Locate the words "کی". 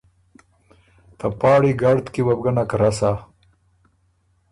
2.13-2.21